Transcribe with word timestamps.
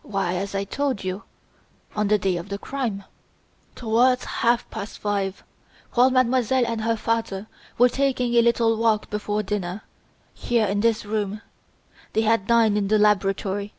"Why 0.00 0.36
as 0.36 0.54
I 0.54 0.64
told 0.64 1.04
you 1.04 1.24
on 1.94 2.08
the 2.08 2.16
day 2.16 2.38
of 2.38 2.48
the 2.48 2.56
crime, 2.56 3.04
towards 3.74 4.24
half 4.24 4.66
past 4.70 4.98
five 4.98 5.44
while 5.92 6.08
Mademoiselle 6.08 6.64
and 6.66 6.80
her 6.80 6.96
father 6.96 7.46
were 7.76 7.90
taking 7.90 8.32
a 8.36 8.40
little 8.40 8.78
walk 8.78 9.10
before 9.10 9.42
dinner, 9.42 9.82
here 10.32 10.64
in 10.64 10.80
this 10.80 11.04
room: 11.04 11.42
they 12.14 12.22
had 12.22 12.46
dined 12.46 12.78
in 12.78 12.88
the 12.88 12.98
laboratory. 12.98 13.74